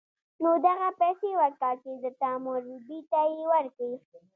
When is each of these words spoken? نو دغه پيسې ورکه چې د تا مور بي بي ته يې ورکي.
نو 0.43 0.51
دغه 0.67 0.87
پيسې 0.99 1.31
ورکه 1.41 1.69
چې 1.83 1.91
د 2.03 2.05
تا 2.19 2.31
مور 2.43 2.59
بي 2.67 2.77
بي 2.87 2.99
ته 3.11 3.21
يې 3.35 3.43
ورکي. 3.53 3.91